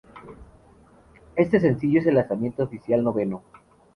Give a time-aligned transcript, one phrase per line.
[1.35, 3.43] Este sencillo es el lanzamiento oficial noveno.